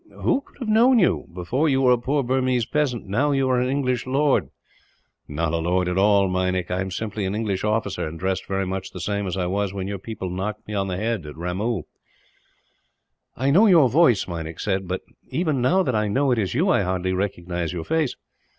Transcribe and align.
"Who 0.11 0.41
could 0.41 0.57
have 0.61 0.67
known 0.67 0.97
you? 0.97 1.27
Before 1.31 1.69
you 1.69 1.83
were 1.83 1.91
a 1.91 1.97
poor 1.99 2.23
Burmese 2.23 2.65
peasant, 2.65 3.05
now 3.05 3.29
you 3.33 3.47
are 3.49 3.61
an 3.61 3.69
English 3.69 4.07
lord." 4.07 4.49
"Not 5.27 5.53
a 5.53 5.57
lord 5.57 5.87
at 5.87 5.95
all, 5.95 6.27
Meinik. 6.27 6.71
I 6.71 6.81
am 6.81 6.89
simply 6.89 7.23
an 7.25 7.35
English 7.35 7.63
officer, 7.63 8.07
and 8.07 8.19
dressed 8.19 8.47
very 8.47 8.65
much 8.65 8.89
the 8.93 8.99
same 8.99 9.27
as 9.27 9.37
I 9.37 9.45
was 9.45 9.73
when 9.75 9.87
your 9.87 9.99
people 9.99 10.31
knocked 10.31 10.67
me 10.67 10.73
on 10.73 10.87
the 10.87 10.97
head, 10.97 11.27
at 11.27 11.37
Ramoo." 11.37 11.83
"I 13.37 13.51
know 13.51 13.67
your 13.67 13.89
voice," 13.89 14.27
Meinik 14.27 14.59
said; 14.59 14.87
"but 14.87 15.01
even 15.29 15.61
now 15.61 15.83
that 15.83 15.93
I 15.93 16.07
know 16.07 16.31
it 16.31 16.39
is 16.39 16.55
you, 16.55 16.67
I 16.69 16.81
hardly 16.81 17.13
recognize 17.13 17.71
your 17.71 17.85
face. 17.85 18.15